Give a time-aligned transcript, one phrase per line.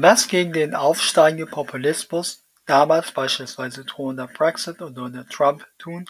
[0.00, 6.08] Was gegen den aufsteigenden Populismus, damals beispielsweise drohender Brexit und Donald Trump, tun,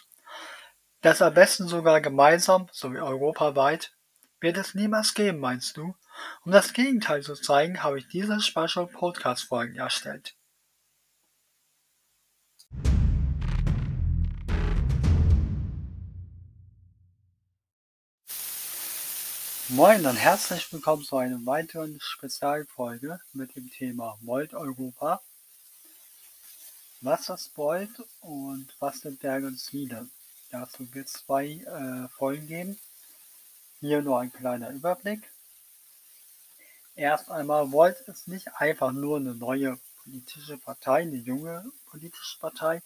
[1.00, 3.94] das am besten sogar gemeinsam sowie europaweit,
[4.40, 5.94] wird es niemals geben, meinst du?
[6.44, 10.34] Um das Gegenteil zu zeigen, habe ich diese Special Podcast Folgen erstellt.
[19.70, 25.20] Moin und herzlich willkommen zu einer weiteren Spezialfolge mit dem Thema Volt Europa.
[27.02, 27.90] Was ist Volt
[28.22, 30.08] und was sind deren Ziele?
[30.50, 32.78] Dazu wird es zwei äh, Folgen geben.
[33.80, 35.30] Hier nur ein kleiner Überblick.
[36.96, 42.80] Erst einmal, Volt ist nicht einfach nur eine neue politische Partei, eine junge politische Partei,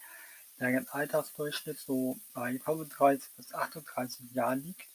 [0.59, 4.92] deren Altersdurchschnitt so bei 35 bis 38 Jahren liegt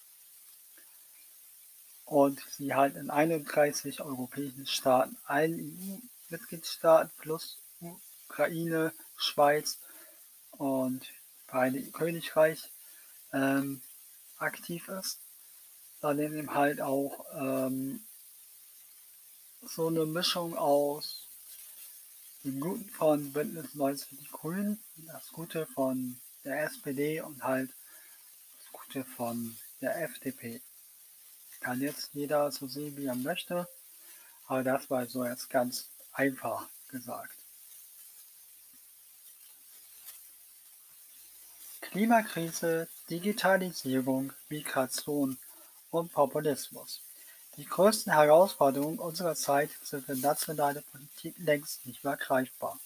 [2.07, 7.59] und sie halt in 31 europäischen Staaten, allen EU-Mitgliedstaaten plus
[8.29, 9.77] Ukraine, Schweiz
[10.51, 11.05] und
[11.47, 12.71] Vereinigten Königreich
[13.33, 13.81] ähm,
[14.37, 15.19] aktiv ist.
[16.01, 18.01] Dann eben halt auch ähm,
[19.61, 21.27] so eine Mischung aus
[22.43, 27.69] dem Guten von Bündnis 90 für die Grünen, das Gute von der SPD und halt
[28.59, 30.61] das Gute von der FDP.
[31.59, 33.67] Kann jetzt jeder so sehen, wie er möchte,
[34.47, 37.33] aber das war so jetzt ganz einfach gesagt.
[41.81, 45.37] Klimakrise, Digitalisierung, Migration
[45.89, 47.01] und Populismus.
[47.55, 52.79] Die größten Herausforderungen unserer Zeit sind für nationale Politik längst nicht mehr greifbar.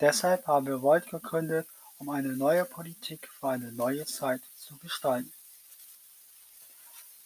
[0.00, 1.66] Deshalb haben wir Volt gegründet,
[1.98, 5.32] um eine neue Politik für eine neue Zeit zu gestalten.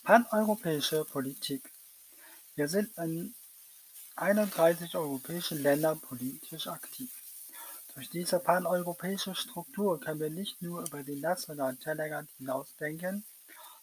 [0.05, 1.63] Paneuropäische Politik
[2.57, 3.37] Wir sind in
[4.17, 7.09] 31 europäischen Ländern politisch aktiv.
[7.95, 13.25] Durch diese paneuropäische Struktur können wir nicht nur über den nationalen Tellerrand hinausdenken,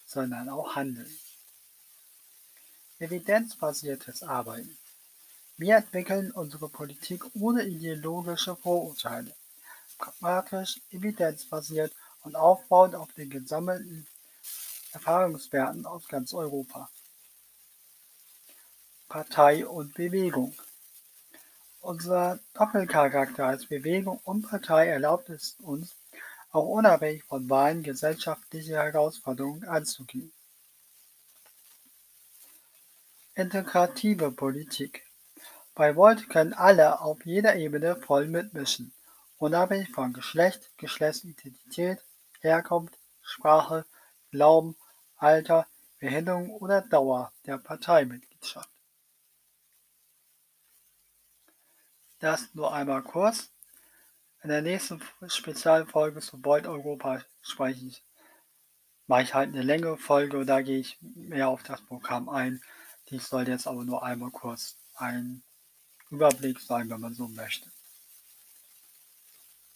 [0.05, 1.09] sondern auch handeln.
[2.99, 4.77] Evidenzbasiertes Arbeiten.
[5.55, 9.33] Wir entwickeln unsere Politik ohne ideologische Vorurteile,
[9.97, 14.05] pragmatisch, evidenzbasiert und aufbauend auf den gesammelten
[14.91, 16.89] Erfahrungswerten aus ganz Europa.
[19.07, 20.55] Partei und Bewegung
[21.81, 25.95] Unser Doppelcharakter als Bewegung und Partei erlaubt es uns,
[26.51, 30.31] auch unabhängig von Wahlen gesellschaftliche Herausforderungen anzugehen.
[33.35, 35.06] Integrative Politik
[35.75, 38.91] Bei Volt können alle auf jeder Ebene voll mitmischen,
[39.38, 42.03] unabhängig von Geschlecht, Geschlechtsidentität,
[42.41, 43.85] Herkunft, Sprache,
[44.31, 44.75] Glauben,
[45.16, 45.67] Alter,
[46.00, 48.69] Behinderung oder Dauer der Parteimitgliedschaft.
[52.19, 53.51] Das nur einmal kurz.
[54.41, 58.03] In der nächsten Spezialfolge zu Volt Europa spreche ich,
[59.07, 62.62] mache ich halt eine längere Folge da gehe ich mehr auf das Programm ein.
[63.09, 65.44] Dies soll jetzt aber nur einmal kurz ein
[66.09, 67.69] Überblick sein, wenn man so möchte.